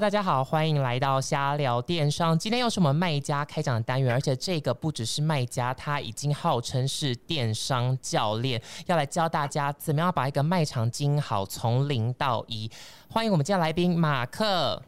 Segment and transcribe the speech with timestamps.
[0.00, 2.36] 大家好，欢迎来到瞎聊电商。
[2.38, 12.70] 今天又是我们卖家开讲的单元，而且这个不只是卖家，他已经号称是电商教练，要来教大家怎么样把一个卖场经营好，从零到一。
[13.10, 14.82] 欢迎我们今天来宾马克。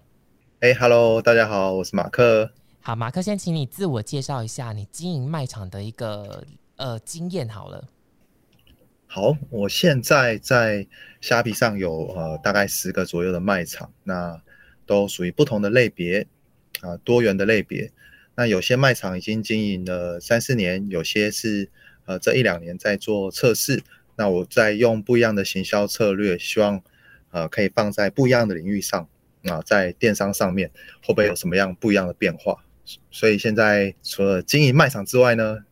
[0.61, 2.51] 哎，Hello，大家好，我是马克。
[2.81, 6.43] 好，马克，先请你自我介绍一下你经营卖场的一个
[6.77, 7.85] 呃经验好了。
[9.07, 10.87] 好，我现在在
[11.21, 14.41] 虾皮上有呃大概十个左右的卖场，那
[14.87, 16.27] 都属于不同的类别
[16.81, 17.91] 啊，多元的类别。
[18.35, 21.69] 那有些卖场已经经营了三四年，有些是
[22.07, 23.83] 呃这一两年在做测试。
[24.17, 26.83] 那我在用不一样的行销策略，希望
[27.31, 29.09] 呃可以放在不一样的领域上
[29.45, 30.71] 啊，在电商上面
[31.03, 32.65] 会不会有什么样不一样的变化？
[33.11, 35.65] 所以现在除了经营卖场之外呢？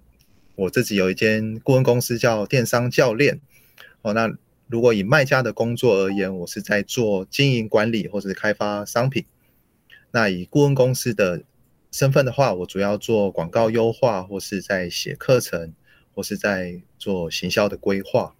[0.56, 3.40] 我自己有一间顾问公司叫电商教练，
[4.02, 4.30] 哦，那
[4.70, 9.24] 如果以卖家的工作而言，我是在做经营管理或者是开发商品。
[10.12, 11.42] 那以顾问公司的
[11.90, 15.74] 身份的话，我主要做广告优化，或是在写课程，
[16.14, 18.34] 或是在做行销的规划。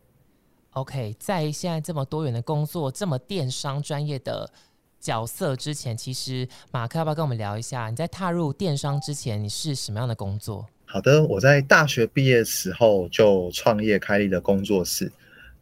[0.75, 4.48] OK，在现在这么多元的工作，这么电商专业的
[5.01, 7.91] 角色之前，其实马克要不要跟我们聊一下？
[7.91, 10.64] 你在踏入电商之前，你是什么样的工作？
[10.84, 15.11] 好的，我在大学毕业时候就创业开立了工作室。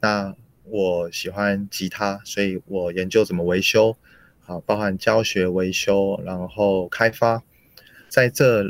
[0.01, 0.35] 那
[0.71, 3.97] 我喜欢吉他，所以我研究怎么维修，
[4.41, 7.43] 好，包含教学、维修，然后开发。
[8.09, 8.65] 在这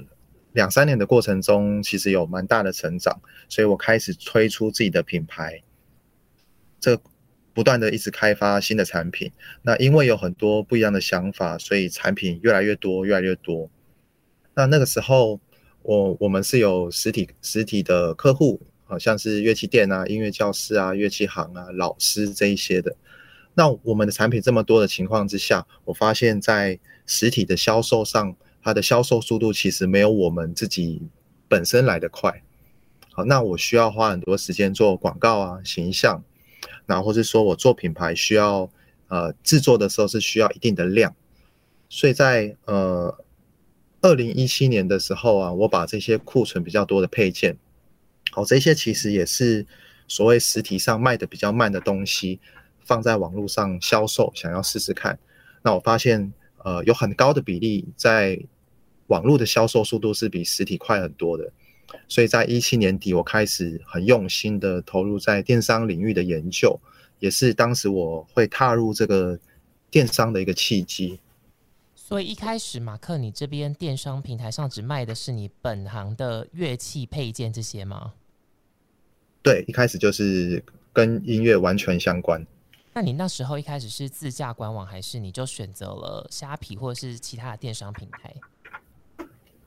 [0.53, 5.63] 两三年的过程中，其实有蛮大的成长，所以我开始推出自己的品牌。
[6.81, 7.01] 这
[7.53, 9.33] 不断的一直开发新的产品。
[9.63, 13.71] 那因为有很多不一样的想法，所以产品越来越多，越来越多。
[14.55, 15.41] 那那个时候。
[15.83, 22.97] 我我们是有实体实体的客户，好像是乐器店啊、音乐教室啊、乐器行啊、老师这一些的。
[23.55, 31.02] 那我们的产品这么多的情况之下，我发现，在实体的销售上，它的销售速度其实没有我们自己
[31.46, 32.42] 本身来的快。
[33.13, 36.24] 好，那我需要花很多时间做广告啊、形象，
[36.86, 38.70] 那或是说我做品牌需要
[39.08, 41.14] 呃制作的时候是需要一定的量，
[41.89, 43.24] 所以在呃。
[44.01, 47.58] 二零一七年的时候啊，我把这些库存比较多的配件，
[48.30, 49.66] 好，这些其实也是
[50.06, 52.40] 所谓实体上卖的比较慢的东西，
[52.80, 55.18] 放在网络上销售，想要试试看。
[55.62, 56.33] 那我发现，
[56.64, 58.39] 呃，有很高的比例在
[59.08, 61.50] 网络的销售速度是比实体快很多的。
[62.06, 66.78] 所以在一七年底，我开始很用心的投入在电商领域的研究，
[67.18, 69.39] 也是当时我会踏入这个
[69.90, 71.18] 电商的一个契机。
[71.95, 78.12] 所以一开始，马克，你这边电商平台上只卖的是你本行的乐器配件这些吗？
[79.48, 82.47] 对，一开始就是跟音乐完全相关。
[82.92, 88.35] 那你那时候一开始是自驾官网，还是你就选择了虾皮或者是其他的电商平台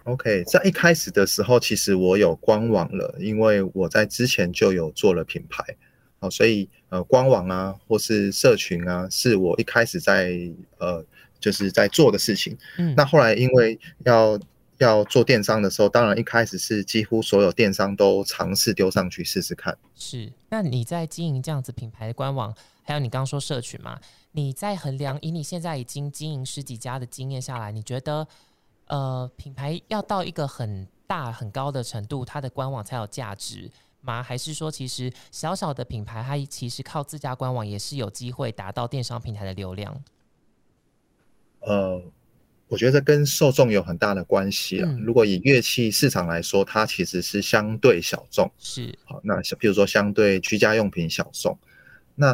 [0.04, 5.66] ？OK，在一开始的时候，其实我有官网了，因为我在之前就有做了品牌，
[6.20, 10.38] 好，所以呃，官网啊，或是社群啊，是我一开始在
[10.78, 11.04] 呃。
[11.42, 12.56] 就是在做的事情。
[12.78, 14.40] 嗯，那后来因为要
[14.84, 19.78] 要做电商的时候，当然一开始是几乎所有电商都尝试丢上去试试看。
[19.96, 22.54] 是，那你在经营这样子品牌的官网，
[22.84, 24.00] 还有你刚刚说社群嘛？
[24.32, 28.28] 你在衡量以你现在已经经营十几家的经验下来，你觉得
[28.88, 33.70] 呃品牌要到一个很大很高的程度，它的官网才有价值
[34.02, 34.24] 吗？
[34.24, 40.02] 还是说其实小小的品牌，它其实靠自家官网也是有机会达到电商平台的流量？
[41.60, 42.02] 呃，
[42.72, 44.90] 我觉得跟受众有很大的关系啊。
[45.02, 49.20] 如果以乐器市场来说，它其实是相对小众，是好。
[49.26, 51.60] 那比如说相对居家用品小众，
[52.16, 52.34] 那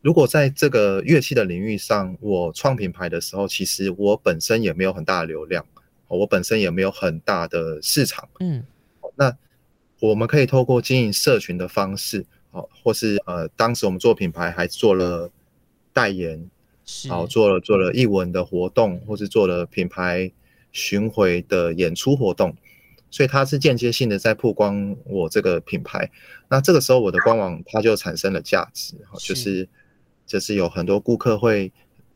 [0.00, 5.64] 如果在这个乐器的领域上，我创品牌的时候，其实我本身也没有很大的流量，
[6.08, 8.28] 我本身也没有很大的市场。
[8.40, 8.64] 嗯，
[9.14, 9.32] 那
[10.00, 15.30] 我们可以透过经营社群的方式，好，或是呃，当时我们做品牌还做了
[15.92, 16.50] 代言。
[17.08, 20.32] 好，做了做了译文的活动，或是做了品牌
[20.72, 22.56] 巡回的演出活动，
[23.10, 26.10] 所以它是间接性的在曝光我这个品牌。
[26.48, 29.68] 那这个时候我的官网它就产生了价值，就是
[30.26, 31.70] 就是有很多顾客会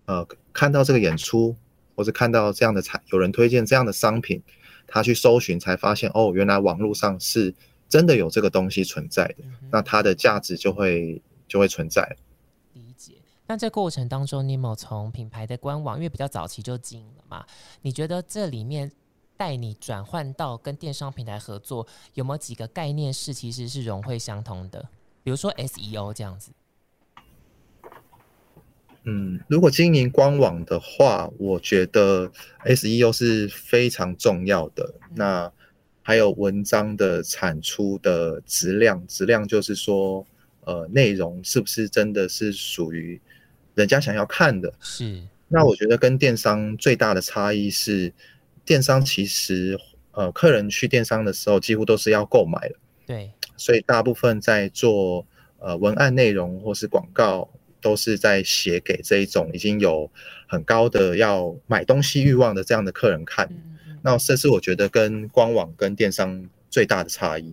[0.07, 1.55] 呃看到这个演出，
[1.95, 4.43] 或是看到这样的产有人推荐这样的商品，
[4.87, 7.55] 他去搜寻才发现哦，原来网络上是
[7.91, 12.17] 真的有这个东西存在的，那它的价值就会就会存在。
[13.53, 17.45] 那这过程当中，你有没有从品牌的官网，因为比较早期就经营了嘛？
[17.83, 18.91] 你觉得这里面
[19.37, 24.81] 带你转换到跟电商平台合作，有没有几个概念是其实是融会相通的？
[25.23, 26.51] 比如说 SEO 这样子。
[29.03, 32.33] 嗯，如果经营官网的话，我觉得
[32.65, 34.95] SEO 是非常重要的。
[35.15, 35.53] 那
[36.01, 40.27] 还有文章的产出的质量，质量就是说，
[40.65, 43.21] 呃，内容是不是真的是属于
[43.75, 44.73] 人家想要看的？
[44.81, 45.23] 是。
[45.49, 48.13] 那我觉得跟电商最大的差异是，
[48.65, 49.79] 电商其实
[50.13, 52.75] 呃，客人去电商的时候几乎都是要购买的。
[53.07, 53.31] 对。
[53.57, 55.27] 所以大部分在做
[55.59, 57.49] 呃文案内容或是广告。
[57.83, 60.09] 都是在写给这一种已经有
[60.47, 63.51] 很高的要买东西欲望的这样的客人看。
[64.03, 67.53] 那这是我觉得跟官网跟电商最大的差异。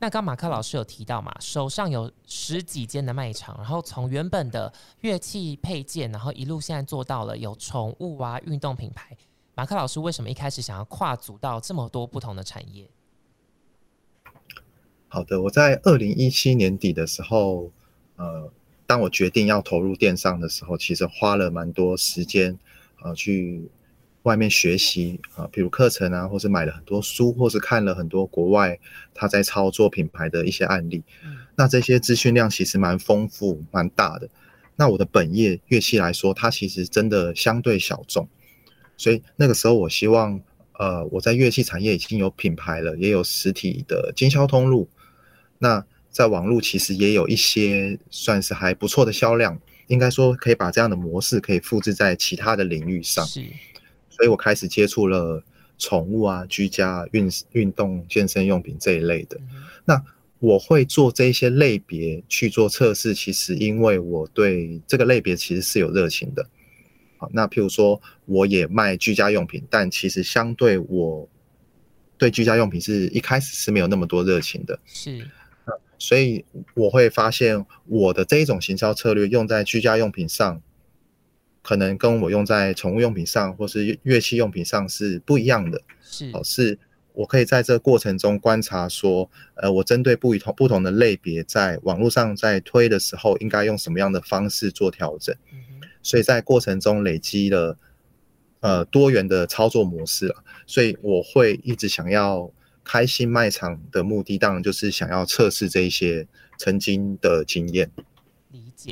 [0.00, 9.16] 那刚马克老师有提到嘛，手上有十几间的卖场，然后从原本的乐器配件，然后一路现在做到了有宠物啊、运动品牌。
[9.54, 12.88] 马克老师为什么一开始想要跨足到这么多不同的产业？
[15.06, 17.70] 好的，我在二零一七年底的时候，
[18.16, 18.50] 呃。
[18.86, 22.58] 当我决定要投入电商的时候，其实花了蛮多时间，
[23.00, 23.70] 呃，去
[24.22, 28.78] 外面学习啊，比如课程啊，或是买了很多书，或是看了很多国外
[29.14, 31.02] 他在操作品牌的一些案例。
[31.56, 34.28] 那这些资讯量其实蛮丰富、蛮大的。
[34.76, 38.26] 那我的本业乐器来说，它其实真的相对小众，
[38.96, 40.40] 所以那个时候我希望，
[40.78, 44.88] 呃，我在乐器产业已经有品牌了，也有实体的经销通路。
[45.58, 53.26] 那在网络其实也有一些算是还不错的销量，应该说可以把这样的模式可以复制在其他的领域上。
[53.26, 53.44] 是，
[54.20, 55.42] 所以我开始接触了
[55.78, 59.40] 宠物啊、居家、运运动、健身用品这一类的。
[59.86, 60.04] 那
[60.38, 66.46] 我会做这些类别去做测试，其实因为我对这个类别其实是有热情的。
[67.16, 71.26] 好，那譬如说我也卖居家用品，但其实相对我
[72.18, 74.78] 对居家用品是一开始是没有那么多热情的。
[74.84, 75.26] 是。
[75.98, 76.44] 所以
[76.74, 80.60] 我会发现，我的这一种行销策略用在居家用品上，
[81.62, 85.80] 可能跟我用在宠物用品上或是乐器用品上是不一样的。
[86.02, 86.78] 是，哦，是
[87.12, 95.34] 我可以在这个过程中观察说，呃，我针对不同不同的类别，在网络上在推的时候，应该用什么样的方式做调整。
[96.02, 97.78] 所以在过程中累积了
[98.60, 102.50] 呃多元的操作模式啊，所以我会一直想要。
[102.82, 106.26] 开新卖场的目的当然就是想要测试这一些
[106.58, 107.88] 曾经的经验。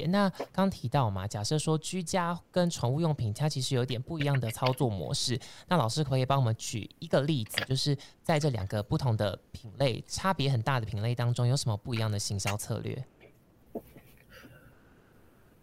[0.08, 5.38] 那刚提到嘛，假设说居家跟宠物用品，它其实有点不一样的操作模式。
[5.69, 13.05] 那老师可以帮我们举一个例子，就是在这两个不同的品类、差别很大的品类当中，有什么不一样的行销策略？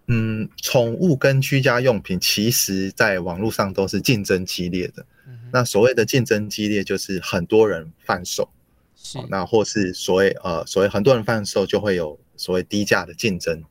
[0.07, 5.03] 嗯，宠物跟居家用品，其实在网络上都是竞争激烈的。
[5.51, 8.47] 那所谓的竞争激烈，就是很多人贩售，
[8.95, 13.63] 是那或是所谓呃所谓很多人贩售，就会有所谓低价的竞争。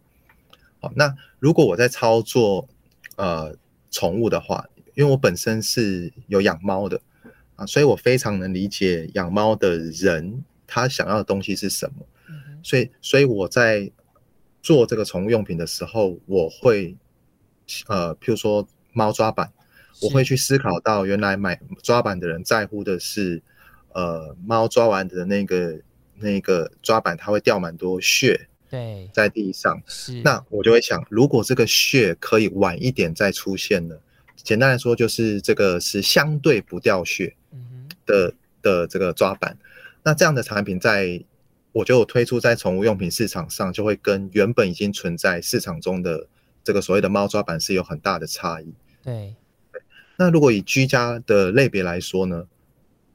[0.85, 2.69] 好，那如果我在操作
[3.17, 3.57] 呃
[3.91, 7.01] 宠物的话，因为我本身是有养猫的
[7.57, 12.07] 啊，所以我非常能理解养猫的人他想要的东西是什么。
[12.63, 13.91] 所以，所以我在
[14.61, 16.95] 做这个宠物用品的时候，我会
[17.87, 19.51] 呃，譬如说猫抓板。
[20.03, 23.41] 我会去思考到，原来买抓板的人在乎的是，
[23.93, 25.81] 呃，猫抓完的那个
[26.17, 29.81] 那个抓板，它会掉蛮多血，对，在地上。
[29.87, 33.97] 是，那我就会想，如果这个血可以晚一点再出现呢？
[34.37, 37.35] 简单来说，就是这个是相对不掉血
[38.05, 39.57] 的的这个抓板。
[40.03, 41.23] 那这样的产品，在
[41.73, 46.27] 我觉得我推出在宠物用品市场上，就会跟原本已经存在市场中的
[46.63, 48.75] 这个所谓的猫抓板是有很大的差异。
[49.03, 49.35] 对。
[50.17, 52.47] 那如果以居家的类别来说呢，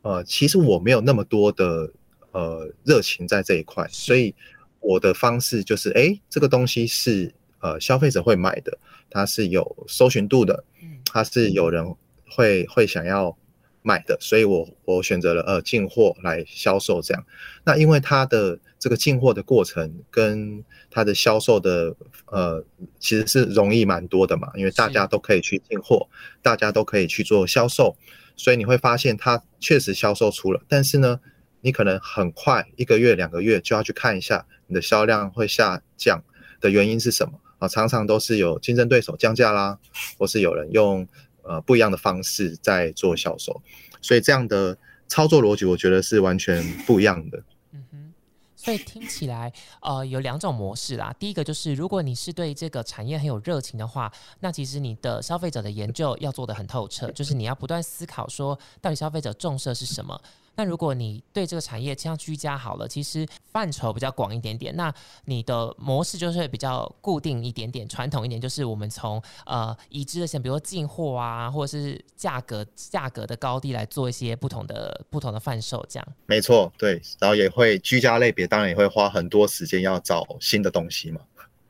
[0.01, 1.91] 呃，其实我没有那么多的
[2.31, 4.33] 呃热情在这一块，所以
[4.79, 8.77] 我的方式就是，哎，这个东西是呃消费者会买的，
[9.09, 10.63] 它是有搜寻度的，
[11.05, 11.95] 它是有人
[12.29, 13.37] 会会想要
[13.81, 17.25] 买的，所以我我选择了呃进货来销售这样。
[17.63, 21.95] 那因为它的这个进货的过程跟它的销售的
[22.27, 22.63] 呃，
[22.99, 26.07] 其实是容易蛮多的嘛，因为大家都可以去进货，
[26.41, 27.95] 大家都可以去做销售，
[28.35, 30.61] 所以你会发现它确实销售出了。
[30.67, 31.19] 但是呢，
[31.61, 36.23] 你可能很快一个月、两个月就要去看一下你的销量会下降
[36.61, 37.67] 的原因是什么啊？
[37.67, 39.77] 常常都是有竞争对手降价啦，
[40.17, 41.05] 或是有人用
[41.41, 43.61] 呃不一样的方式在做销售，
[44.01, 47.43] 所以这样的操作逻辑，我觉得是完全不一样的。
[47.73, 48.13] 嗯哼
[48.55, 51.15] 所以听起来，呃，有两种模式啦。
[51.17, 54.11] 第一个就是，如果你是对这个产业很有热情的话，
[54.41, 60.21] 那其实你的消费者的研究要做的很透彻，就是你要不断思考说，到底消费者重视的是什么。
[60.55, 64.93] 那如果你对这个产业像居家好了，其实范畴比较广一点点，那
[65.25, 76.07] 你的模式就是比较固定一点点，传统一点，就是我们从呃已知的像，比如说进货啊，或者是价格价格的高低来做一些不同的不同的贩售，这样。
[76.25, 81.21] 没错，对，然后也会居家类别，当然也会花很多时间要找新的东西嘛。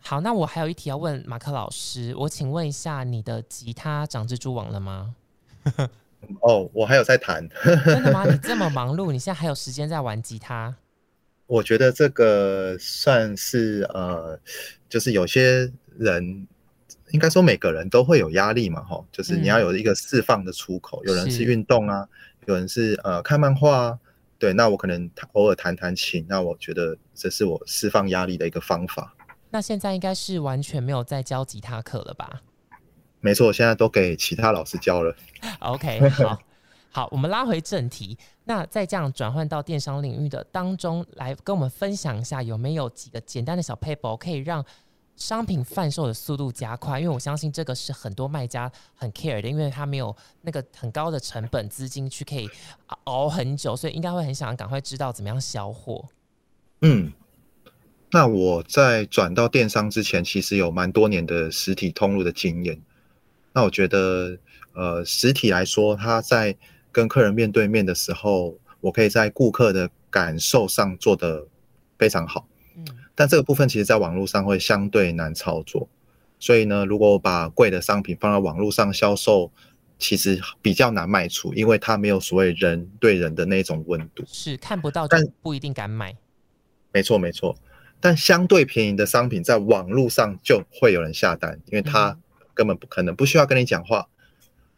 [0.01, 5.13] 好，那我还有一题要问马克老师，我请问一下，你的吉他长蜘蛛网了吗？
[6.41, 7.47] 哦，我还有在弹。
[7.85, 8.25] 真的吗？
[8.29, 10.75] 你 这么忙碌，你现在还有时间在玩吉他？
[11.47, 14.39] 我觉得这个算是呃，
[14.87, 16.47] 就是有些人，
[17.11, 21.03] 应该说每个人都会有压力嘛，哈，就是你要有一个释放的出口。
[21.05, 22.07] 有人是运动啊，
[22.45, 23.99] 有人是呃看漫画啊，
[24.37, 29.15] 对，那我可能偶尔弹弹琴，那我觉得这是我释放压力的一个方法。
[29.49, 32.41] 那现在应该是完全没有在教吉他课了吧？
[33.21, 35.15] 没错，现在都给其他老师教了。
[35.59, 36.39] OK，好，
[36.91, 38.17] 好，我们拉回正题。
[38.45, 44.65] 那在这样转换到电商领域的当中，来跟我们分享一下，有没有几个简单的小 paper 可以让
[45.15, 46.99] 商品贩售的速度加快？
[46.99, 52.49] 因为我相信这个是很多卖家很 care 的，因为他没有那个很高的成本资金去可以
[53.03, 56.05] 熬很久，所以应该会很想赶快知道怎么样销货。
[56.81, 57.11] 嗯。
[58.11, 62.81] 那我在转到电商之前，其实有蛮多年的实体通路的经验。
[63.59, 64.37] 那我觉得，
[64.71, 66.55] 呃，实体来说，他在
[66.93, 71.45] 跟客人面对面的时候，我可以在顾客的感受上做得
[71.97, 72.47] 非常好。
[72.77, 72.85] 嗯。
[73.13, 75.89] 但这个部分其实，在网络上会相对难操作。
[76.39, 79.51] 所以呢，如果我把贵的商品放到网络上销售，
[79.97, 84.23] 其实比较难卖出，因为它没有所谓人对人的那种温度。
[84.25, 86.15] 是看不到，但不一定敢买。
[86.93, 87.57] 没错，没错。
[87.99, 92.17] 但相对便宜的商品，在网络上就会有人下单，因为他
[92.59, 94.05] 根本不可能不需要跟你讲话，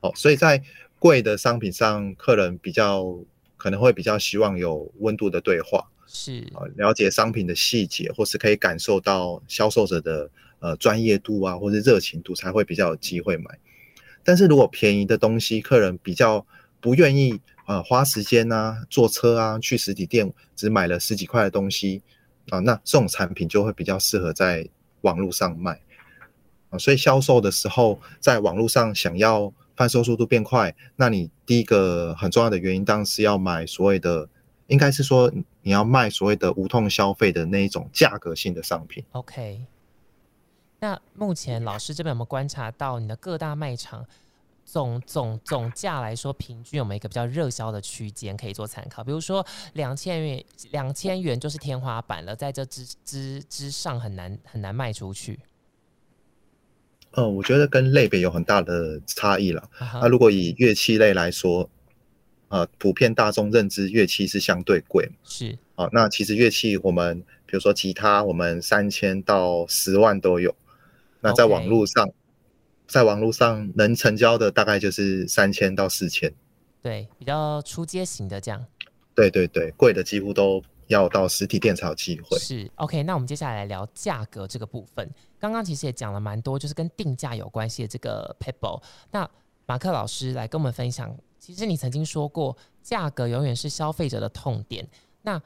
[0.01, 0.61] 哦，所以在
[0.99, 3.17] 贵的商品上，客人比较
[3.57, 13.57] 可能会比较希望有温度的对话，是啊，了解商品的细节，或是可以感受到销售者的呃专业度啊，或是热情度，才会比较有机会买。
[14.23, 16.45] 但是如果便宜的东西，客人比较
[16.79, 22.03] 不愿意啊花时间啊坐车啊去实体店，只买了十几块的东西。
[22.49, 24.67] 啊，那这种产品就会比较适合在
[25.01, 25.81] 网络上卖
[26.71, 34.27] 啊，所以销售的时候，在网络上想要贩售速度变快，那你第一个很重要的原因，当然是要买所谓的，
[34.67, 39.03] 应该是说你要卖所谓的无痛消费的那一种价格性的商品。
[39.11, 39.61] OK，
[40.79, 44.05] 那目前老师这边有没有观察到你的各大卖场？
[44.63, 49.03] 总总总价来说，平均有没有一个比较热销的区间可以做参考？
[49.03, 55.37] 比如说两千元，两千元就是天花板了，在这之之之上很难很难卖出去。
[57.11, 59.69] 呃，我觉得跟类别有很大的差异了。
[60.01, 61.69] 那如果以乐器类来说，
[62.49, 65.89] 呃，普遍大众认知乐器是相对贵，是啊。
[65.91, 70.55] 那其实乐器我们比如说吉他，我们三千到十万都有。
[71.21, 72.09] 那在网络上。
[72.87, 76.29] 在网络上能成交的大概就是三千到四千，
[76.81, 78.65] 对，比较出街型的这样。
[79.15, 82.37] 对对对，贵的几乎都要到实体店才有机会。
[82.37, 85.09] 是 OK，那我们接下来来聊价格这个部分。
[85.41, 88.81] 刚刚其实也讲了蛮多，就是跟定价有关系的这个 Pebble。
[89.11, 89.29] 那
[89.65, 94.87] 马克老师来跟我们分享，其实你曾经说过，价格永远是消费者的痛点。
[95.23, 95.41] 那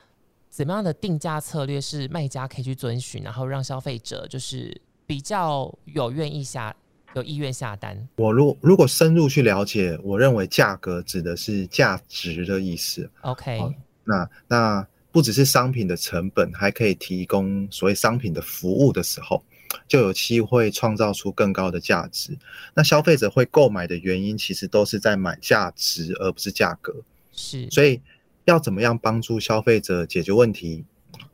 [0.50, 6.76] 怎么样的定价策略是卖家可以去遵循，然后让消费者就是比较有愿意下？
[7.14, 7.98] 有意愿下单。
[8.18, 13.10] 我如如果深入去了解，我认为价格指的是价值的意思。
[13.22, 13.74] OK，
[14.04, 19.42] 那那不只是商品的成本，还可以提供所谓商品的服务的时候，
[19.88, 22.38] 就有机会创造出更高的价值。
[22.74, 26.94] 那消费者会购买的原因，其实都是在买价值，而不是价格。
[27.32, 28.02] 是，所以
[28.46, 30.86] 要怎么样帮助消费者解决问题？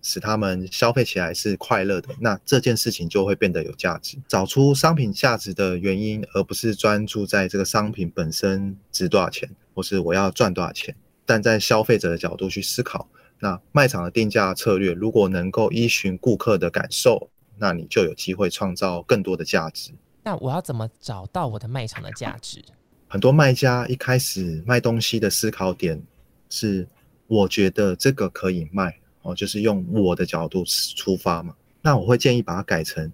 [0.03, 4.17] 使他们消费起来是快乐的，那这件事情就会变得有价值。
[4.27, 10.95] 找出商品价值的原因，而不是专注在这个商品本身值多少钱，或是我要赚多少钱。
[11.25, 17.30] 但在消费者的角度去思考，那卖场的定价策略如果能够依循顾客的感受，
[17.61, 19.91] 那你就有机会创造更多的价值。
[20.23, 22.59] 那我要怎么找到我的卖场的价值？
[23.07, 26.01] 很多卖家一开始卖东西的思考点
[26.49, 26.87] 是，
[27.27, 28.97] 我觉得这个可以卖。
[29.21, 30.63] 哦，就是用我的角度
[30.95, 31.53] 出发嘛，
[31.83, 33.13] 那我会建议把它改成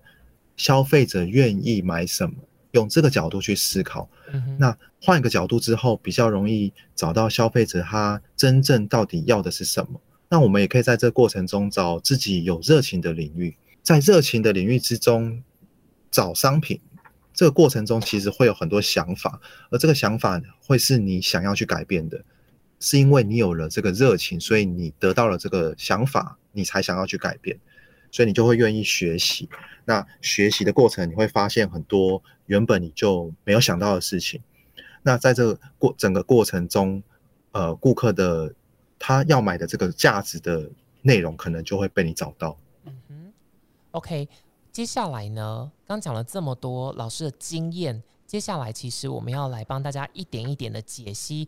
[0.55, 2.33] 消费者愿意买什么，
[2.71, 4.09] 用这个角度去思考。
[4.57, 9.99] 那换一个角度之后，比较容易找到消费者他真正到底要的是什么。
[10.29, 15.41] 那我们也可以在这过程中找自己有热情的领域，在热情的领域之中
[16.11, 16.81] 找商品。
[17.33, 19.39] 这个过程中其实会有很多想法，
[19.71, 22.21] 而这个想法会是你想要去改变的。
[22.81, 27.57] 是因为你有了这个热情，所以你得到了这个想法，你才想要去改变，
[28.11, 29.47] 所以你就会愿意学习。
[29.85, 34.41] 那学习的过程，你会发现很多原本你就没有想到的事情。
[35.01, 37.01] 那在这个过整个过程中，
[37.53, 38.53] 呃，顾客的
[38.99, 40.69] 他要买的这个价值的
[41.03, 42.59] 内容，可能就会被你找到。
[42.85, 43.26] 嗯哼
[43.97, 44.29] ，OK，
[44.71, 51.47] 接下来呢，刚讲了这么多老师的经验，接下来其实我们要来帮大家一点一点的解析。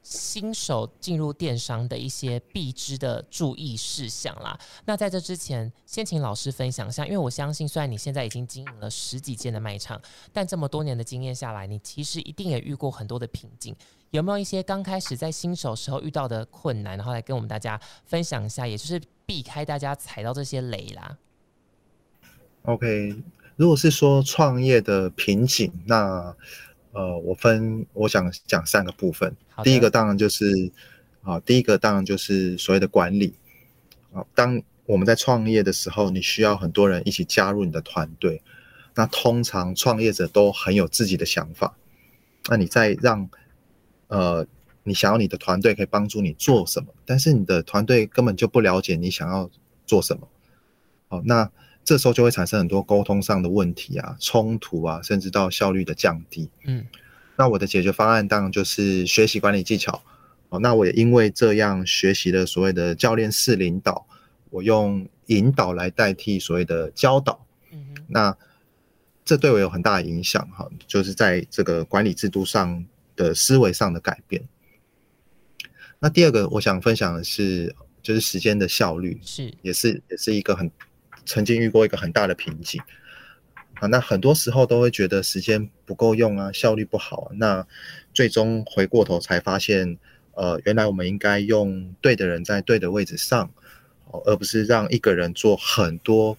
[0.00, 4.58] 新手进入电商的一些必知的注意事项啦。
[4.86, 10.00] 那在这之前，先请老师分享一下，因为我相信，虽然你现在已经经营了十几间的卖场，
[10.32, 13.76] 但这么多年的经验下来，你其实一定也遇过很多的瓶颈。
[14.10, 21.18] 有没有一些刚开始在新手时候遇到的困难，然后来跟我们大家分享一下，也就是避开大家踩到这些雷啦
[22.62, 23.22] ？OK，
[23.56, 26.34] 如果是说创业的瓶颈，那。
[26.90, 29.36] 呃，我分我想讲三个部分。
[29.62, 30.72] 第一个当然就是
[31.22, 33.34] 啊，第一个当然就是所谓的管理
[34.10, 34.24] 啊。
[34.34, 38.42] 当我们在创业的时候，你需要很多人一起加入你的团队。
[38.96, 41.76] 那通常创业者都很有自己的想法。
[42.48, 43.28] 那你在让
[44.08, 44.44] 呃，
[44.82, 49.48] 你想要你的团队可以帮助你做什么，但是你的团队根本就不了解你想要
[49.86, 50.26] 做什么。
[51.08, 51.48] 好，那。
[51.88, 56.50] 这时候就会产生很多沟通上的问题啊、冲突啊，甚至到效率的降低。
[56.64, 56.86] 嗯，
[57.34, 60.02] 那我的解决方案当然就是学习管理技巧。
[60.50, 64.06] 哦，那我也因为这样学习了所谓的教练式领导，
[64.50, 67.46] 我用引导来代替所谓的教导。
[67.72, 68.36] 嗯那
[69.24, 72.84] 这对我有很大的影响哈，就是在这个管理制度上
[73.16, 74.46] 的思维上的改变。
[75.98, 80.70] 那第二个我想分享的是，就是时间的效率是，也是也是一个很。
[81.28, 82.80] 曾经遇过一个很大的瓶颈
[83.74, 87.30] 啊，那很多时候都会觉得时间不够用啊，效率不好。
[87.34, 87.64] 那
[88.12, 89.98] 最终回过头才发现，
[90.32, 93.52] 呃，原来我们应该用对的人在对的位置上，
[94.24, 96.36] 而不是让一个人做很多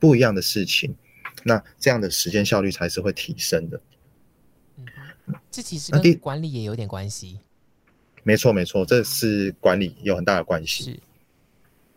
[0.00, 0.96] 不一样的事情。
[1.44, 3.80] 那这样的时间效率才是会提升的。
[4.78, 4.86] 嗯，
[5.52, 7.38] 这其实跟管理也有点关系。
[8.24, 10.84] 没错，没错，这是管理有很大的关系。
[10.84, 11.00] 是。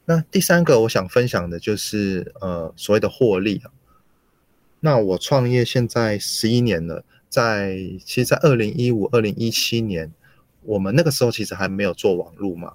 [0.06, 3.72] 那第三个我想分享的就是呃所谓的获利啊。
[4.80, 10.12] 那我创业现在十一年了，在其实，在二零一五、二零一七年，
[10.64, 12.74] 我们那个时候其实还没有做网络嘛，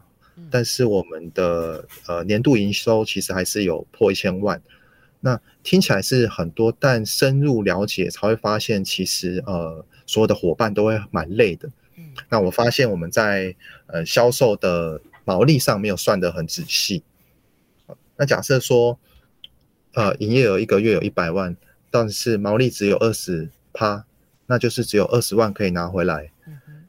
[0.49, 4.63] 但是我们的呃年度营收其实还是有破一千万。
[5.19, 11.69] 那听起来是很多，但深入了解才会发现，其实呃所有的伙伴都会蛮累的。
[12.29, 13.57] 那我发现我们在
[13.89, 17.03] 呃销售的毛利上没有算得很仔细。
[18.19, 18.99] 那假设说，
[19.93, 21.57] 呃，营业额一个月有一百万，
[21.91, 24.07] 但是毛利只有二十趴，
[24.47, 26.31] 那就是只有二十万可以拿回来。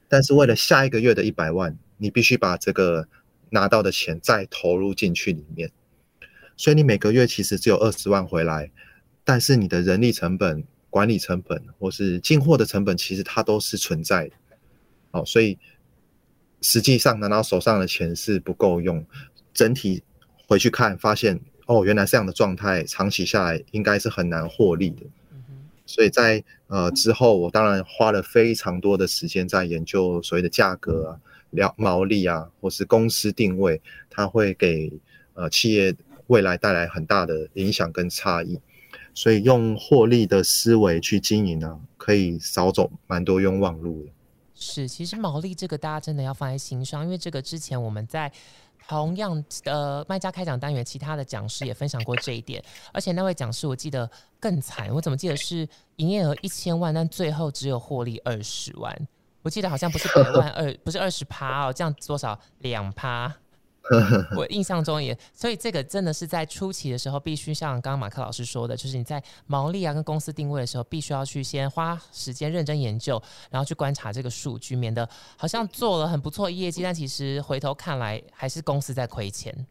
[0.08, 3.08] 但是为了下一个月的一百万，你必须把这个
[3.50, 5.70] 拿到的钱再投入进去里面。
[6.56, 8.72] 所以你每个月其实只有二十万回来，
[9.26, 14.36] 但是你的人力成本、管理成本或是进货的成本，其实它都是存在的。
[15.12, 15.58] 哦，所以
[16.62, 19.06] 实际上拿到手上的钱是不够用，
[19.54, 20.04] 整体。
[20.48, 25.06] 回去看，发现哦，原来这样的状态长期下来应该是很难获利的。
[25.86, 31.20] 所以在呃之后，我当然花了非常多的时间在研究所谓的价格啊、
[31.52, 34.92] 了毛利啊，或是公司定位，它会给
[35.34, 35.96] 呃企业
[36.28, 38.60] 未来带来很大的影响跟差异。
[39.14, 44.12] 所以用获利的思维去经营呢，可以少走蛮多冤枉路的。
[44.54, 48.32] 是，其实毛利这个大家真的要放在心上，因为这个之前我们在。
[48.88, 59.08] 同样的卖家开讲单元，其他的讲师也分享过这一点，而且那位讲师我记得更惨，我怎么记得是营业额一千万，但最后只有获利二十万，
[59.42, 62.40] 我记得好像不是百万二，不是二十趴哦，这样多少？
[62.60, 63.34] 两趴。
[64.36, 79.66] 我印象中也，所以这个真的是在初期的时候，必须像刚刚马克老师说的，就是你在毛利啊跟公司定位的时候，必须要去先花时间认真研究，然后去观察这个数据，免得好像做了很不错业绩，但其实回头看来还是公司在亏钱。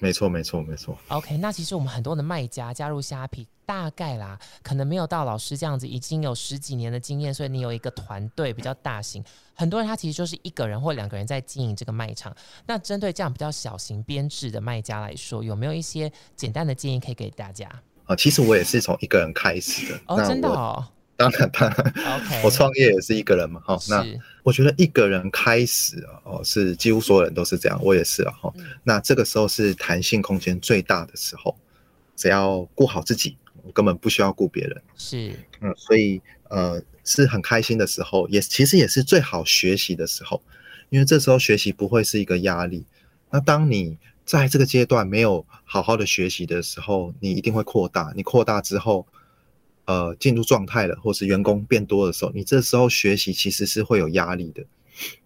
[0.00, 0.98] 没错，没错，没错。
[1.08, 9.24] OK，那其实我们很多的卖家加入虾皮，大概啦，可能没有到老师这样子已经有十几年的经验，所以你有一个团队比较大型。
[9.54, 12.34] 很多人他其实就是一个人或两个人在经营这个卖场。
[12.66, 17.68] 那针对这样比较小型编制的卖家来说，有没有一些简单的建议可以给大家？
[18.04, 20.00] 啊，其实我也是从一个人开始的。
[20.08, 20.84] 哦，真的哦。
[21.16, 23.78] 当然，当然我创业也是一个人嘛，哈。
[23.88, 24.04] 那
[24.42, 28.52] 我觉得一个人开始哦，是几乎所有人都是这样，我也是啊，哈。
[28.82, 31.56] 那这个时候是弹性空间最大的时候，
[32.16, 34.82] 只要顾好自己，我根本不需要顾别人。
[34.96, 40.42] 是，嗯，所以呃，是很开心的时候，也其实也是最好学习的时候，
[40.90, 42.84] 因为这时候学习不会是一个压力。
[43.30, 48.12] 那当你在这个阶段没有好好的学习的时候，你一定会扩大。
[48.16, 49.06] 你扩大之后，
[49.86, 54.64] 呃，进入状态了，或是员工变多的时候，你这时候学习其实是会有压力的。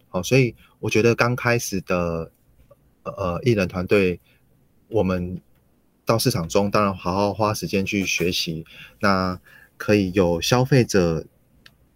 [0.09, 2.31] 好，所以我觉得刚开始的
[3.05, 4.19] 呃艺人团队，
[4.89, 5.41] 我们
[6.05, 8.65] 到市场中，当然好好花时间去学习，
[9.01, 9.39] 那
[9.77, 11.25] 可以有消费者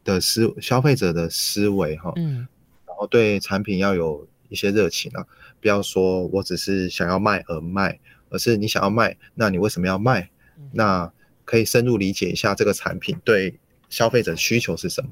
[0.05, 2.47] 的思消费者的思维哈，嗯，
[2.87, 5.27] 然后对产品要有一些热情啊。
[5.61, 7.99] 不要说我只是想要卖而卖，
[8.31, 10.31] 而是你想要卖，那你为什么要卖？
[10.73, 11.11] 那
[11.45, 15.11] 可以深入理解一下这个产品对消费者需求是什么，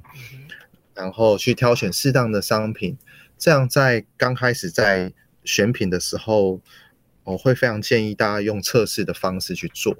[0.94, 2.96] 然后去挑选适当的商品。
[3.38, 5.12] 这样在刚开始在
[5.44, 6.60] 选品的时候，
[7.24, 9.96] 我会非常建议大家用测试的方式去做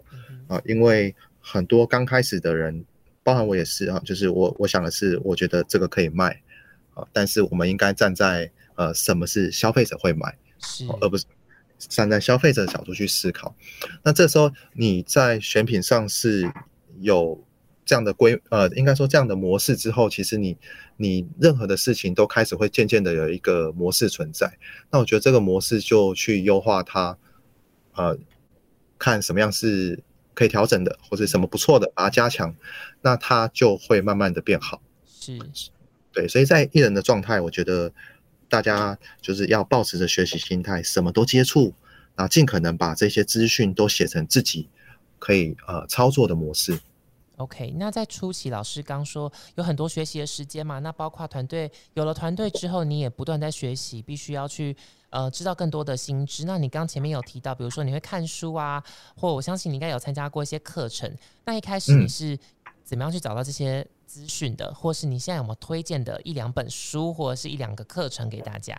[0.48, 2.84] 啊，因为很多刚开始的人，
[3.22, 6.40] 包含我也是啊，就是我我想的是，我觉得这个可以卖
[6.94, 8.50] 啊，但是我们应该站在。
[8.76, 10.34] 呃，什么是消费者会买，
[11.02, 11.26] 而不是
[11.88, 13.54] 站在消费者的角度去思考。
[14.02, 16.52] 那这时候你在选品上是
[17.00, 17.42] 有
[17.84, 20.56] 这样的规，呃，应该说这样的模式之后，其实你
[20.96, 24.58] 你任何的事情都开始会渐渐的有一个模式存在。
[24.90, 27.16] 那我觉得这个模式就去优化它，
[27.94, 28.16] 呃，
[28.98, 30.02] 看什么样是
[30.34, 32.54] 可以调整的，或者什么不错的，把它加强，
[33.00, 34.82] 那它就会慢慢的变好。
[35.06, 35.38] 是，
[36.12, 37.92] 对，所以在艺人的状态，我觉得。
[38.50, 41.72] 大家就是要保持着学习心态，什么都接触，
[42.16, 44.68] 啊，尽可能把这些资讯都写成自己
[45.18, 46.78] 可以呃操作的模式。
[47.36, 54.76] OK，那在初期，老师刚说有很多学习的时间嘛，那包括团队有了团队之后，你也不断在学习，必须要去
[55.08, 56.44] 呃知道更多的新知。
[56.44, 58.82] 那你刚前面有提到，比如说你会看书啊，
[59.16, 61.10] 或我相信你应该有参加过一些课程。
[61.46, 62.38] 那一开始你是
[62.84, 63.86] 怎么样去找到这些？
[64.10, 68.76] 资讯的，或是你现在有没有推荐的一两本书，或者是一两个课程给大家？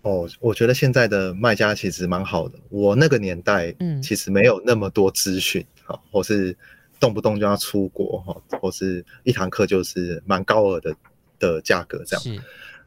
[0.00, 2.58] 哦，我觉得现在的卖家其实蛮好的。
[2.70, 6.56] 我那个年代，嗯，其实没有那么多资讯，哈，或是
[6.98, 10.96] 动不动就要出国，哈，或是一堂课就是蛮高额的
[11.38, 12.22] 的价格这样。
[12.22, 12.40] 是。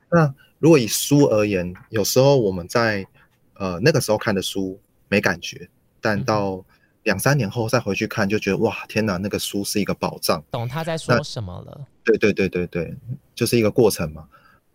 [0.10, 3.06] 那如果以书而言，有时候我们在
[3.54, 5.70] 呃那个时候看的书没感觉，
[6.02, 6.66] 但到
[7.04, 11.88] 两三年后再回去看，就觉得哇，天哪，那个书是一个宝藏，懂他在说什么了。
[12.04, 12.96] 对对对对对，
[13.36, 14.28] 就是一个过程嘛。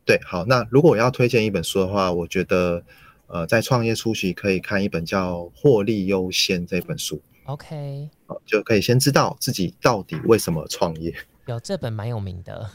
[0.04, 2.82] 对，好，那如果我要推荐一本书的话，我觉得，
[3.26, 7.20] 呃，在创业初期可以看一本叫《获利优先》这本书。
[7.44, 8.08] OK，
[8.46, 11.14] 就可以先知道自己到底为什么创业。
[11.46, 12.70] 有这本蛮有名的，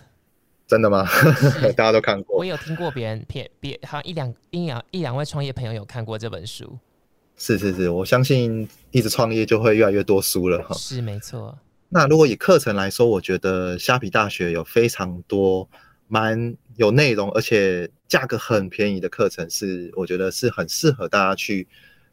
[0.68, 1.08] 真的吗？
[1.78, 2.38] 大家都看过？
[2.38, 6.78] 我有听过别人别别，好像一两一两一两位创业朋友有看过这本书。
[7.36, 10.76] 是是是，我相信一直创业就会越来越多书了哈。
[10.76, 11.58] 是没错。
[11.90, 15.68] 那如果以课程来说，我觉得虾皮大学有非常多
[16.08, 21.68] 蛮有内容，而且价格很便宜的课程，是我觉得是很适合大家去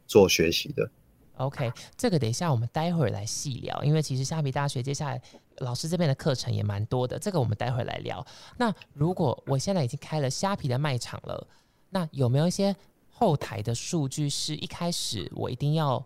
[0.05, 0.89] 做学习的。
[1.37, 5.19] OK，这个等一下我们待会儿来细聊，因为其实虾皮大学接下来
[5.59, 8.23] 老师这边的课程也蛮多的，这个我们待会儿来聊。
[8.57, 11.47] 那如果我现在已经开了虾皮的卖场了，
[11.89, 12.75] 那有没有一些？
[13.21, 16.03] 后台的数据是一开始我一定要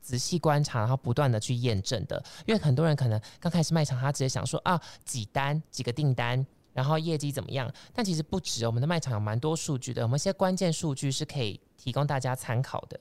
[0.00, 2.20] 仔细观察，然后不断的去验证的。
[2.44, 7.72] 因为很多人可能刚开始卖场，他直接想说啊几单几个订单，然后业绩怎么样？
[7.94, 10.02] 但其实不止，我们的卖场有蛮多数据的。
[10.02, 13.00] 有没有一些关键数据是可以提供大家参考的？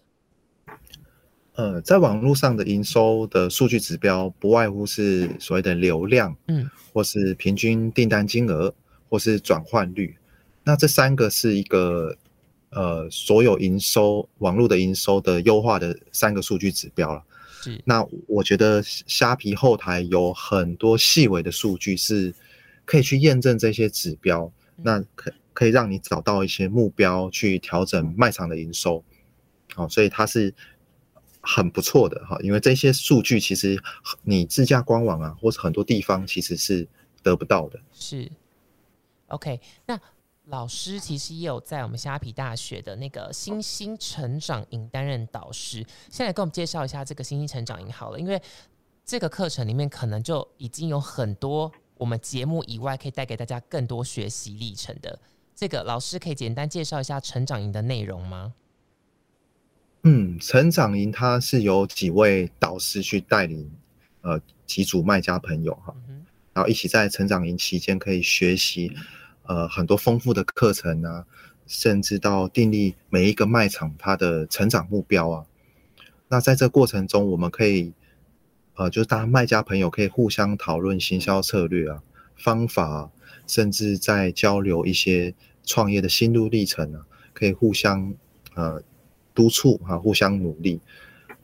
[1.56, 8.71] 呃，在网络上的营收的数据指标，不外乎是所谓的流量，嗯，或是平均订单金额，
[9.10, 10.15] 或是转换率。
[10.63, 12.15] 那这三个是一个。
[12.76, 17.24] 呃，所有营收网络的营收的优化的三个数据指标了。
[17.62, 22.36] 是，那我觉得虾皮后台有很多细微的数据是
[22.84, 29.02] 可以去验证这些指标，那可可以让你找到一些目标去调整卖场的营收。
[29.74, 30.54] 好，所以它是
[31.40, 33.82] 很不错的哈，因为这些数据其实
[34.24, 36.86] 你自家官网啊，或是很多地方其实是
[37.24, 37.80] 得不到的。
[37.94, 38.30] 是
[39.28, 39.98] ，OK，那。
[40.47, 48.39] 老师其实也有在我们虾皮大学的那个星星成长营担任导师，先来跟我们介绍一下这个星星成长营好了，因为
[49.03, 55.17] 这个课程里面可能就已经有很多我们节目以外可以带给大家更多学习历程的。
[55.55, 58.53] 这个老师可以简单介绍一下成长营的内容吗？
[60.03, 63.71] 嗯，成长营它是由几位导师去带领，
[64.21, 65.95] 呃，几组卖家朋友哈，
[66.53, 68.95] 然后一起在成长营期间可以学习。
[69.47, 71.25] 呃，很多丰富的课程啊，
[71.67, 75.45] 甚至到订立每一个卖场它的成长目标啊。
[76.27, 77.93] 那在这过程中，我们可以，
[78.75, 82.01] 呃，就是大家卖家朋友可以互相讨论行销策略啊、
[82.36, 83.12] 方法，
[83.45, 88.13] 甚至在交流一些创业的心路历程啊，可以互相
[88.55, 88.81] 呃
[89.36, 90.81] 督促哈，互相努力。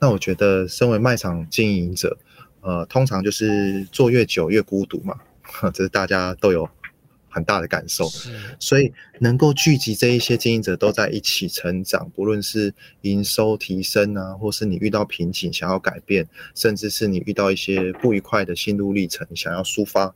[0.00, 2.18] 那我觉得，身为卖场经营者，
[2.60, 5.20] 呃，通常就是做越久越孤独嘛，
[5.72, 6.68] 这是大家都有
[7.32, 8.08] 很大的感受。
[8.60, 20.14] 所以能够聚集这一些经营者都在一起成长，不论是营收提升啊，或是你遇到瓶颈想要改变，甚至是你遇到一些不愉快的心路历程想要抒发，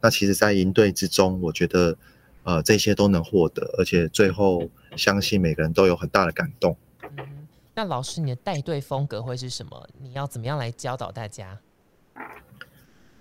[0.00, 1.96] 那其实，在营队之中，我觉得，
[2.44, 6.76] 呃，这些都能获得，而且最后相信每个人都有很大的感动。
[7.02, 9.88] 嗯，那老师，你的带队风格会是什么？
[10.00, 11.58] 你要怎么样来教导大家？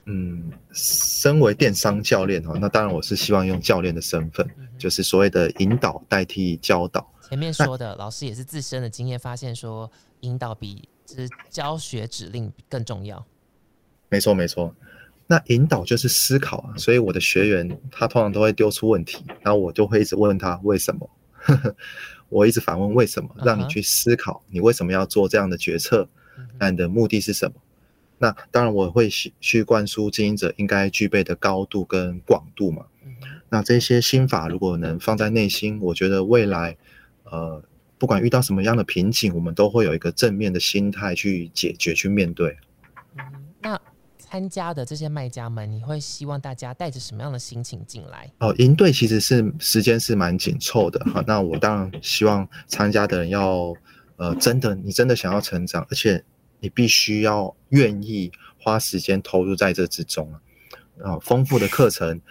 [0.06, 4.46] 嗯，身为电商教练哈，那当然我是希望用教练的身份，
[4.78, 7.10] 就是所谓的引导代替教导。
[7.22, 9.89] 前面说的老师也是自身的经验发现说，
[10.20, 13.26] 引导比就是教学指令更重要。
[14.10, 14.76] 没错没错，
[15.26, 21.10] 那引导就是思考啊，所以我的学员他通常都会丢出问题，然后我就会一直问他为什么，
[22.28, 26.08] 我一直反问为什么，让你去思考你为什么要做这样的决策，
[26.60, 27.56] 那你的目的是什么？
[28.24, 29.10] 那当然，我会
[29.42, 32.86] 去灌输经营者应该具备的高度跟广度嘛。
[33.50, 36.78] 那这些心法如果能放在内心，我觉得未来，
[37.26, 37.62] 呃，
[37.98, 42.56] 不管遇到什么样的瓶颈，我们都会有一个正面的心态去解决、去面对。
[43.18, 43.26] 嗯，
[43.62, 43.78] 那
[44.18, 48.32] 参加的这些卖家们，你会希望大家带着什么样的心情进来？
[48.40, 51.22] 哦，营队其实是时间是蛮紧凑的哈。
[51.28, 53.74] 那我当然希望参加的人要，
[54.16, 56.24] 呃，真的，你真的想要成长，而且。
[56.63, 60.39] 你必须要愿意花时间投入在这之中啊，
[61.04, 62.21] 啊，丰富的课程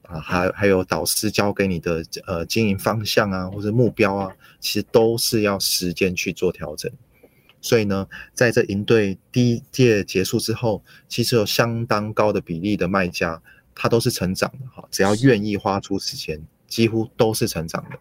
[0.00, 6.90] 啊，还还有导师教给你的呃经营方向啊，或者目标啊，其实都是要时间去做调整。
[7.60, 13.42] 所以呢，在这营队第一届结束之后，其实有相当高的比例的卖家，
[13.74, 17.98] 他都是成长的哈，只要愿意花出时间，几乎都是成长的。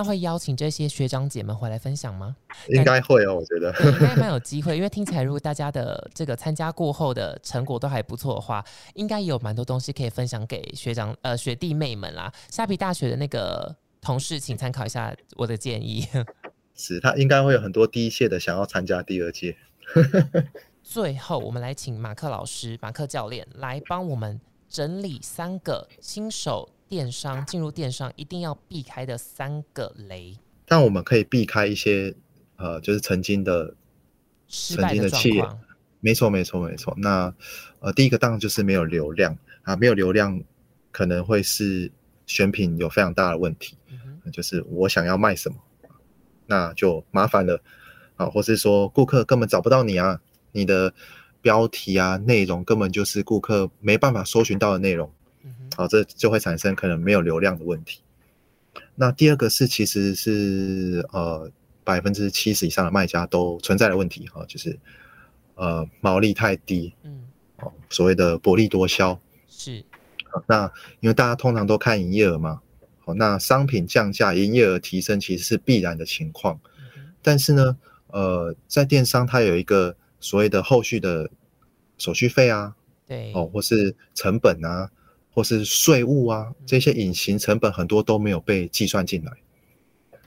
[0.00, 2.34] 那会邀请这些学长姐们回来分享吗？
[2.70, 12.32] 应该会哦，我觉得应该蛮有机会，因为听起来如果大家的这个参加过后的成果都还不错的话，应该也有蛮多东西可以分享给学长呃学弟妹们啦。
[12.50, 16.08] 虾皮大学的那个同事，请参考一下我的建议。
[16.74, 19.54] 是他应该会有很多第一届的想要参加第二届。
[20.82, 26.70] 最后，我们来请马克老师、马克教练来帮我们整理三个新手。
[26.90, 32.12] 电商进入电商一定要避开的三个雷，但我们可以避开一些
[32.56, 33.76] 呃，就是曾经的
[34.48, 35.48] 曾经的企业，
[36.00, 36.92] 没错没错没错。
[36.98, 37.32] 那
[37.78, 40.42] 呃，第一个当然就是没有流量啊，没有流量
[40.90, 41.92] 可能会是
[42.26, 43.78] 选品有非常大的问题，
[44.32, 45.56] 就是我想要卖什么，
[46.46, 47.62] 那就麻烦了
[48.16, 50.92] 啊，或是说顾客根本找不到你啊，你的
[51.40, 55.08] 标题啊内容根本就是顾客没办法搜寻到的内容。
[55.76, 58.00] 好，这就会产生可能没有流量的问题。
[58.94, 61.50] 那第二个是，其实是呃
[61.82, 64.78] 百分之七十以上的卖家都存在的问题哈，就是
[65.54, 67.26] 呃毛利太低，嗯，
[67.60, 69.84] 哦所谓的薄利多销是。
[70.46, 72.60] 那因为大家通常都看营业额嘛，
[73.00, 76.60] 好，那商品降价，营业额提升其实是必然的情况。
[77.22, 77.76] 但是呢，
[78.08, 81.30] 呃，在电商它有一个所谓的后续的
[81.98, 82.76] 手续费啊，
[83.08, 84.90] 对，哦，或是成本啊。
[85.32, 89.32] 或是税务啊，这些隐形成本很多都没有被计算进来，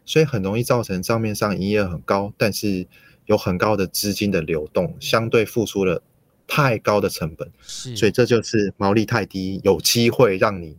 [0.05, 2.87] 所以很容易造成账面上营业额很高，但是
[3.25, 6.01] 有很高的资金的流动，相对付出了
[6.47, 10.77] 太高的成本，所以这就是毛利太低，有机会让你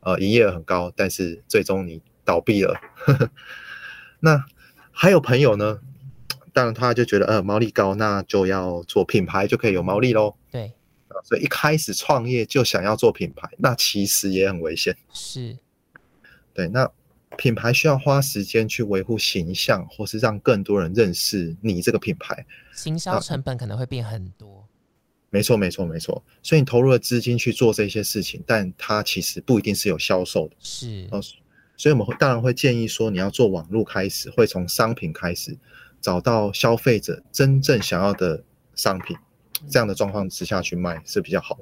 [0.00, 2.74] 呃营业额很高，但是最终你倒闭了。
[4.20, 4.44] 那
[4.90, 5.78] 还有朋友呢，
[6.52, 10.34] 当然他就觉得呃毛利高，那就要做品牌就可以有毛利喽。
[10.50, 10.72] 对。
[11.24, 14.96] 所以一开始创业就想要做品牌，那其实也很危险。
[15.12, 15.56] 是，
[16.52, 16.90] 对，那
[17.36, 24.66] 品牌需要花时间去维护形象，或是让更多人认识你这个品牌，行销成本可能会变很多。
[25.30, 26.22] 没错，没错，没错。
[26.42, 30.56] 所以你投入了资金去做这些事情，但它其实不一定是有销售的。
[30.58, 31.20] 是，哦
[31.76, 35.56] 所以我们会当然会建议说，你要做网络开始，会从商品开始，
[35.98, 39.16] 找到消费者真正想要的商品。
[39.68, 41.58] 这样的状况之下去卖是比较好。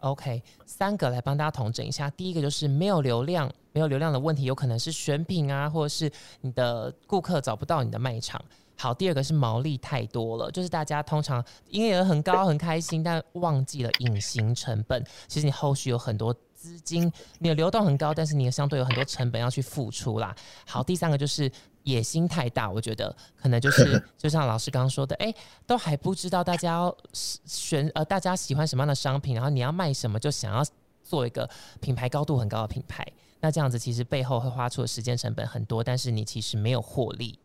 [0.00, 2.10] OK，三个来帮大家统整一下。
[2.10, 8.38] 第一个就是没有流量，没有流量的问题，有可能是选品啊，或者是你的顾客找不到你的卖场。
[8.76, 15.02] 好，第二个是毛利太多了，就是大家通常营业额很高很开心，但忘记了隐形成本。
[15.26, 20.36] 其实你后续有很多资金，你的流动很高，但是你也相对有很多成本要去付出啦。
[20.66, 21.50] 好，第三个就是。
[21.84, 25.32] 野心太大，我觉得可能就是 就像老师刚刚说的，哎，
[25.66, 30.64] 都还不知道大家要选呃，大家喜欢什么样的商品，然后你要卖什么，就想要
[31.02, 31.48] 做一个
[31.80, 33.06] 品牌高度很高的品牌。
[33.40, 37.38] 那这样子其实背后会花出的时间成本很多，但是你其实没有获利。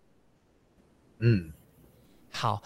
[1.19, 1.51] 嗯，
[2.31, 2.63] 好，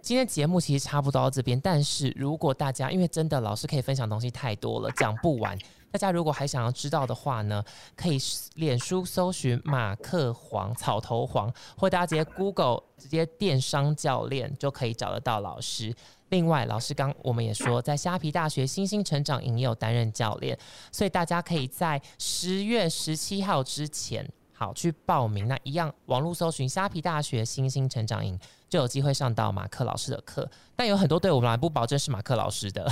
[0.00, 5.58] 今天节目其实差不多到这边，但是如果大家因为真的老师可以分享东西太多了，讲不完。
[5.90, 7.62] 大家如果还想要知道的话呢，
[7.96, 8.18] 可以
[8.54, 15.94] 脸书搜寻马克黄草头黄，或大家直接 Google 直接电商教练就可以找得到老师。
[16.28, 20.56] 另外，老师刚我们也说，在虾皮大学新兴成长营也有担任教练，
[20.92, 25.48] 所以大家可以在十月十七号之前好去报名。
[25.48, 30.48] 那一样，网络搜寻虾皮大学新兴成长营，就有机会上到马克老师的课。
[30.76, 32.88] 但有很多队伍来不保证是马克老师的。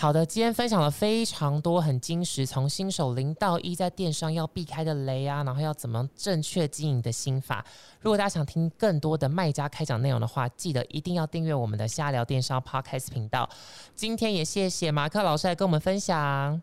[0.00, 7.66] 好的，今天分享了非常多很精实，从新手零到一在电商要避开的雷啊，然后要怎么正确经营的心法。
[8.00, 13.50] 如果大家想听更多的卖家开讲内容的话，记得一定要订阅我们的瞎聊电商 Podcast 频道。
[13.96, 16.62] 今天也谢谢马克老师来跟我们分享。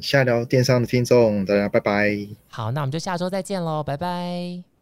[0.00, 2.26] 瞎聊电商的听众，大家拜拜。
[2.48, 4.73] 好，那我们就下周再见喽，拜拜。